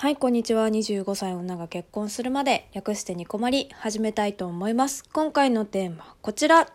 [0.00, 0.68] はい、こんにちは。
[0.68, 5.02] 25歳女が結婚するまで、略してニコマリ、始めたいと思います。
[5.12, 6.68] 今回のテーマ、こちら。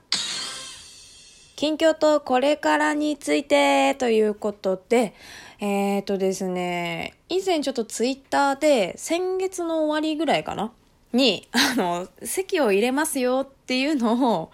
[1.55, 5.13] 近況とこれからについて、ということで、
[5.62, 10.74] えーとですね、以前ちょっとツイッターで、先月の終わりぐらいかな？
[11.13, 14.51] に、あの、席を入れますよっていうのを、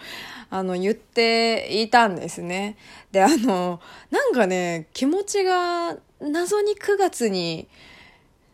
[0.51, 2.77] あの、言っていたんですね。
[3.11, 3.79] で、あの、
[4.11, 7.67] なんかね、気持ちが謎に9月に、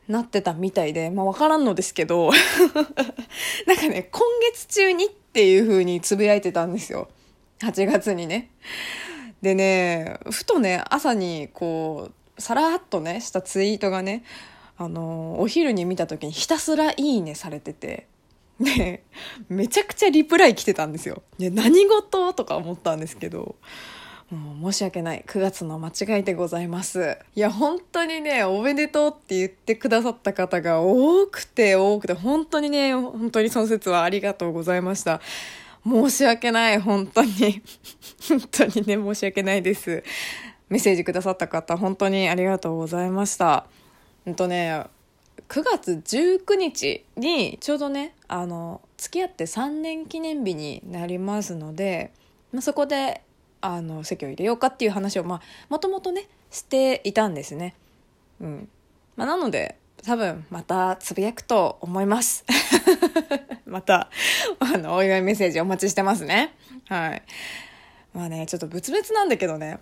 [0.08, 2.32] なってたみたいで、まあわからんのですけど、
[3.66, 4.22] なんかね、今
[4.54, 7.10] 月中にっていう風につぶやいてたんですよ。
[7.60, 8.52] 8月にね。
[9.42, 14.24] でね、ふとね、朝にこう、さらっとね、したツイートがね、
[14.78, 18.08] あの、お昼に見た時にひたすらいいねされてて、
[18.60, 19.04] で、
[19.50, 21.24] めちゃくちゃリプライ来てたんですよ。
[21.38, 22.34] で、何事？
[22.34, 23.56] とか思ったんですけど、
[24.32, 25.24] もう申し訳ない。
[25.28, 27.18] 9月の間違いでございます。
[27.36, 35.22] いや、本当にね、おめでとうって言ってくださった方が多くて多くて、本当にね、本当にその説はありがとうございました。
[35.86, 37.62] 申し訳ない、本当に。
[38.28, 40.04] 本当にね、申し訳ないです。
[40.70, 43.68] メッセージくださった方、本当にありがとうございました。
[44.26, 44.86] うんとね、
[45.48, 52.12] 9月19日にちょうどね、あの、付き合って3年記念日になりますので、
[52.52, 53.22] まあ、そこで
[53.66, 57.74] あの席を入れようかっていう話をまあもともとねしていたんですね。
[58.40, 58.70] うん
[59.16, 62.46] まあ、なので多分またつぶやくと思います。
[63.66, 64.10] また
[64.60, 66.54] あのお祝いメッセージお待ちしてますね。
[66.88, 67.24] はい。
[68.14, 69.80] まあねちょっと別々なんだけどね。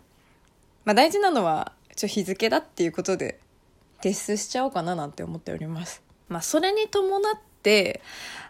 [0.86, 3.40] まあ大事なのはちょ日付だっていうことで
[4.02, 6.02] 提出しちゃおうかななんて思っております。
[6.30, 7.53] まあそれに伴って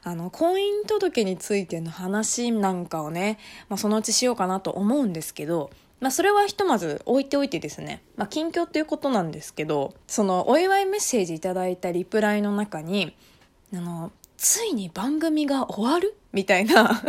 [0.03, 3.39] あの婚姻届についての話なんかをね、
[3.69, 13.15] まあ、そのうちしようかなと思うんですけど、まあ、それはひとまず置いておいてですね、まあ、近況っていうことなんですけどそのお祝いメッセージいただいたリプライの中に
[13.73, 16.17] あのついに番組が終わる？
[16.33, 17.01] みたいな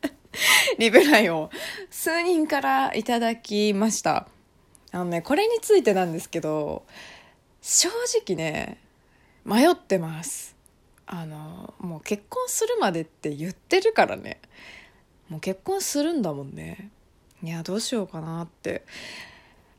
[0.78, 1.48] リプライを
[1.90, 4.28] 数人からいただきました。
[4.92, 6.84] あのねこれについてなんですけど
[7.62, 7.88] 正
[8.26, 8.78] 直ね
[9.44, 10.55] 迷ってます。
[11.06, 14.40] あのもう結婚するまでって言ってるからね。
[15.28, 16.90] もう結婚するんだもんね。
[17.42, 18.84] いやどうしようかなって。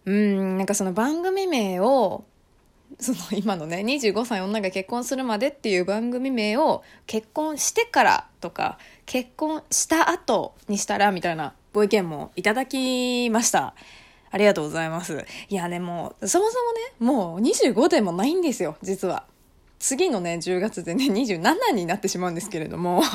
[0.05, 2.23] うんなんかその番組名を
[2.99, 13.75] その今のね25歳女が結婚するまでっていう番組名を結婚してからとか結婚した後にしたらみたいなご意見もいただきました。
[14.29, 15.25] ありがとうございます。
[15.49, 19.25] いやでもそもそもねもう25でもないんですよ実は。
[19.79, 23.01] 次のね10月でね27になってしまうんですけれども。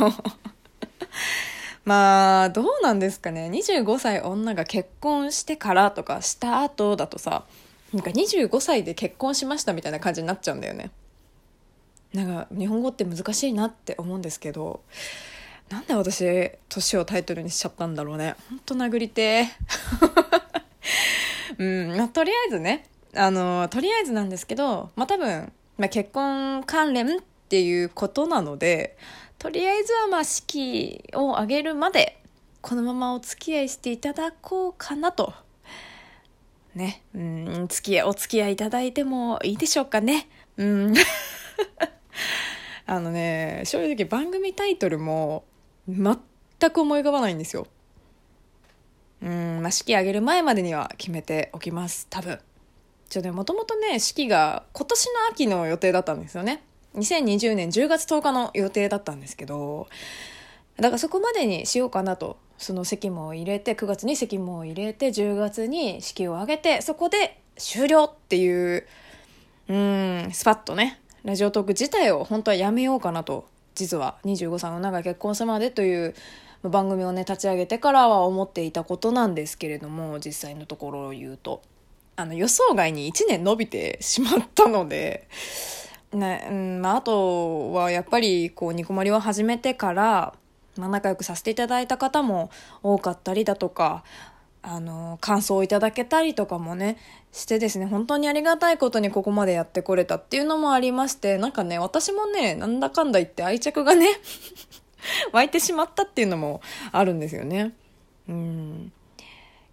[1.85, 3.51] まあどうなんですかね。
[3.53, 7.45] 25歳女が結婚してからとかした後だとさ
[7.93, 10.91] なんか25歳で結婚しましたみたいな感じになっちゃうんだよね。
[12.15, 14.83] なんか日本語って難しいなって思うんですけど
[15.71, 18.35] なんで私年をタイトルにしちゃったんだろうね。
[18.51, 19.49] ほんと殴りて
[21.59, 28.97] うんまあとりあえずねあのとりあえずなんですけどまあ多分まあ、結婚関連っていうことなので
[29.41, 32.23] とりあえずはまあ式を挙げるまで
[32.61, 35.35] このままお付き合いしていただこうかなと。
[36.77, 37.03] ね。
[37.13, 40.29] うん付き合いお付き合いいただいてもいいでしょうかね。
[40.57, 40.95] うん。
[42.87, 45.43] あのね正直番組タイトルも
[45.89, 46.17] 全
[46.71, 47.67] く思い浮かばないんですよ。
[49.21, 52.39] うんまあ式挙げる前までには決めておきます多分。
[53.13, 56.63] ちょね、もともとね、式が今年の秋の予定だったんですよね。
[56.95, 59.87] 2020年10月10日の予定だったんですけど、
[60.77, 62.39] だからそこまでにしようかなと。
[62.57, 68.87] その席も入れて、9月に席も入れて、10月に式を挙げて、そこで終了っていう、
[69.69, 76.15] うん、スパッとね、ラジオトーク自体を本当はやめようかなと、実は25歳の長い結婚するまでという
[76.63, 81.61] 番組をね、立ち上げてからは思っていたことなんですけれども、実際のところを言うと。
[82.17, 85.29] あの予想外に1年伸びてしまったので、
[86.13, 90.35] ねうんまあ、あとはやっぱりこうニコマリを始めてから、
[90.77, 92.51] まあ、仲良くさせていただいた方も
[92.83, 94.05] 多かったりだとか
[94.63, 96.97] あの感想をいただけたりとかもね
[97.33, 104.07] してですね本当にありがたいことにここまでやってこれたっていうのもありましてなんかね私もねなんだかんだ言って愛着がね
[105.33, 106.61] 湧いてしまったっていうのも
[106.93, 107.73] あるんですよね。
[108.29, 108.93] うん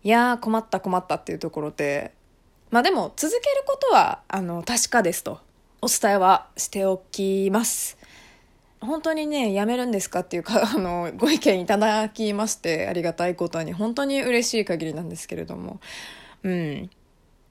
[0.03, 2.13] いやー困った困ったっていうところで
[2.71, 5.39] まあでも続けることはあの確かですと
[5.81, 7.97] お伝えはしておきます。
[8.81, 15.79] 本当にね、やめるんですかっていうか、 あの、ご意見いただきまして、ありがたいことに、本当に嬉しい限りなんですけれども。
[16.43, 16.89] うん。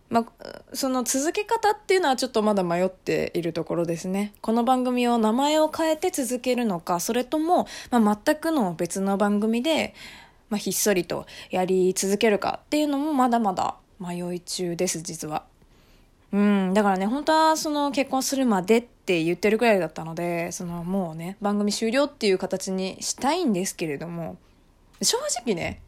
[0.08, 4.32] まあ、その続け方っていうのはちょっとまだ迷っているところですね。
[4.40, 9.94] この番組を名前を変えて続けるのか、それとも、まあ、全くの別の番組で、
[10.48, 15.44] まあ、ひっそりとやり続けるかっていうのもまだまだ迷い中です、実は。
[16.32, 24.36] うん、だからね、本当はその結婚するまでって言ってるくらいだったので、そのもうね、番組終了っていう形にしたいんですけれども、
[25.00, 25.80] 正直ね、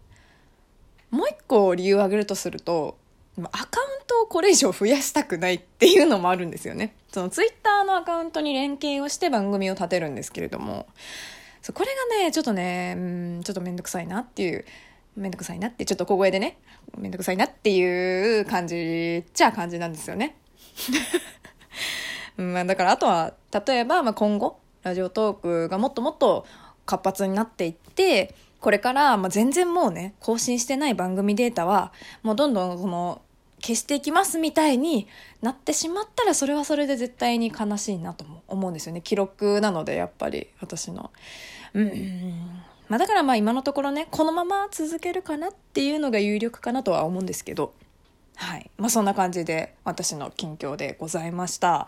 [1.11, 2.97] もう一個理由を挙げるとすると、
[3.39, 6.95] アカウントをこれ以上増やしたくないっていうのもあるんですよね。
[7.13, 10.87] そのツイッターのアカウントに連携をして番組を立てるんですけれども、
[11.75, 14.65] これがね、ちょっとね、うん、ちょっとめんどくさいなっていう、
[15.21, 16.59] めんどくさいなって、ちょっと小声でね、
[16.97, 20.37] めんどくさいなっていう感じっちゃ感じなんですよね。
[22.37, 23.35] まあだからあとは、
[23.67, 26.47] 例えば、まあ、今後、ラジオトークがもっともっと
[26.87, 33.21] 活発になっていって、これから、まあ、全然もうね、更新してない番組データは、もうどんどんその、
[33.63, 35.07] 消していきますみたいに
[35.43, 39.03] なってしまったら、それはそれで絶対に悲しいなと思うんですよね。
[39.03, 41.11] 記録なので、やっぱり、私の。
[41.75, 42.63] うん。
[42.91, 47.73] まあ、だからまあ今のところね、このまま続けるかなっていうのが有力かなとは思うんですけど、
[48.35, 48.69] はい。
[48.79, 51.87] まあそんな感じで私の近況でございました。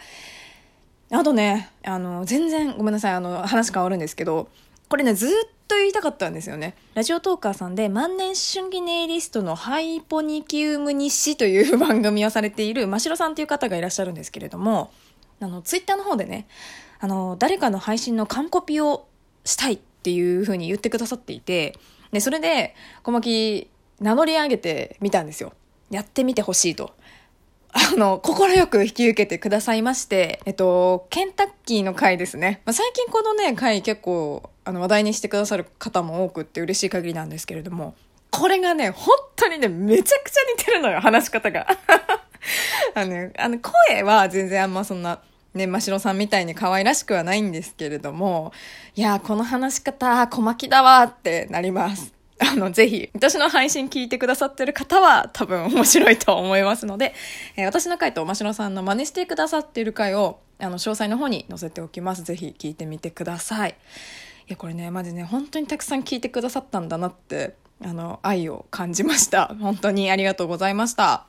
[1.11, 4.49] あとね、あの、全然ごめんなさい、あの、話変わるんですけど、
[4.89, 5.31] これね、ずっ
[5.67, 6.77] と言いたかったんですよね。
[6.95, 14.93] ラジオトーカーさんで万年春季ネイリストのハイポニキウム日誌という番組をされている真城さんという方がいらっしゃるんですけれども、
[15.41, 16.47] あの、ツイッターの方でね、
[17.01, 19.09] あの、誰かの配信の完コピを
[19.45, 21.79] したいっていうふうに言ってくださっていて、
[22.13, 23.71] で、それで、小牧
[24.01, 25.53] 名乗り上げてみたんですよ。
[25.91, 26.95] やってみてほしいと。
[27.73, 32.61] あの、快く引き受けてくださいまして、えっと、ケンタッキーの回ですね。
[32.67, 37.95] まあ、最近このね、回結構、あの、話題にしてくださる方も多くって嬉しい限りなんですけれども、
[38.31, 41.67] これがね、本当にね、めちゃくちゃ似てるのよ、話し方が。
[42.95, 45.21] あの、ね、あの、声は全然あんまそんな、
[45.55, 48.53] ね、真城さんみたいに可愛らしくはないんですけれども、
[48.95, 52.15] いや、この話し方、小巻だわってなります。
[52.39, 57.15] あの、ぜひ、私の配信聞いてくださってる方は多分面白いと思いますので、
[57.57, 62.23] えー、私の回と真城さんの真似してくださっている回を、あの、詳細の方に載せておきます。
[62.25, 63.71] ぜひ聞いてみてください。
[63.71, 63.75] い
[64.49, 69.55] や、これね、マジね、本当にたくさん聞いてくださったんだなって、あの、愛を感じました。
[69.61, 71.27] 本当にありがとうございました。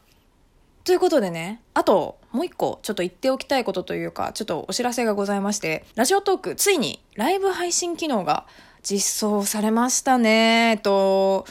[0.84, 8.46] ということでね、あと、もう一個、ちょっと言っておきたいことというか、ちょっとお知らせがございまして、ラジオトーク、ついにライブ配信機能が
[8.82, 10.72] 実装されましたね。
[10.72, 11.46] えっと、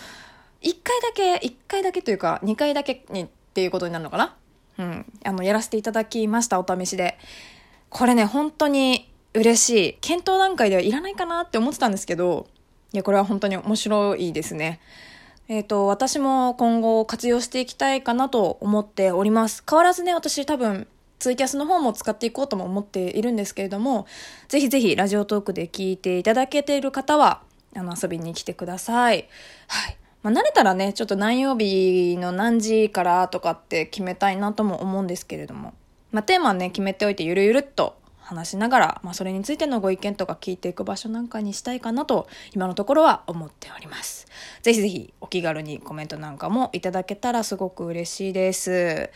[0.61, 4.37] 1回だけ、1回だけというか、2回だけにっていうことになるのかな？
[4.79, 5.13] うん。
[5.25, 7.17] あの、やらせていただきました、お試しで。
[7.89, 9.99] これね、本当に嬉しい。
[10.01, 12.49] 検討段階ではいらないかなって思ってたんですけど、
[12.93, 14.81] いや、これは本当に面白いですね。
[15.49, 19.63] えっ、ー、と、私も今後活用していきたいかなと思っております。
[19.69, 20.87] 変わらずね、私多分、
[21.19, 24.07] ツイキャスの方も使っていこうとも思っているんですけれども、
[24.49, 27.43] ぜひぜひラジオトークで聞いていただけている方は、
[27.77, 29.29] あの、遊びに来てください。
[29.69, 29.97] はい。
[30.23, 35.75] まあ、慣れたらね、ちょっと何曜日の何時からとかって決めたいなとも思うんですけれども、
[36.13, 44.27] まあ、テーマね、決めておいてゆるゆるっと話しながら、まあ、それについてのご意見とか聞いていく場所なんかにしたいかなと、今のところは思っております。
[44.63, 49.11] ぜひぜひお気軽にコメントなんかもいただけたらすごく嬉しいです。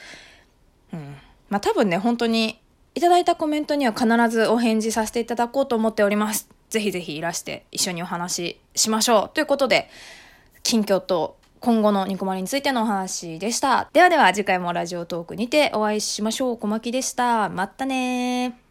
[0.93, 1.17] うん。
[1.49, 2.61] まあ、多分ね、本当に
[2.94, 6.49] いただいたコメントには必ずお返事させていただこうと思っております。
[6.71, 9.30] ぜひぜひいらして一緒にお話ししましょう。
[9.35, 9.88] ということで、
[10.62, 13.88] 近況と今後のニコマリについてのお話でした。
[13.92, 16.59] ではでは次回もラジオトークにてお会いしましょう。
[16.59, 17.49] 小牧でした。
[17.49, 18.65] またね